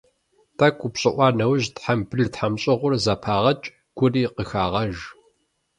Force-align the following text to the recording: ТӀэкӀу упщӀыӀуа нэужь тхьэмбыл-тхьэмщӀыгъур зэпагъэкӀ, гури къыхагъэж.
ТӀэкӀу 0.57 0.85
упщӀыӀуа 0.87 1.27
нэужь 1.37 1.67
тхьэмбыл-тхьэмщӀыгъур 1.75 2.93
зэпагъэкӀ, 3.03 3.71
гури 3.97 4.21
къыхагъэж. 4.35 4.95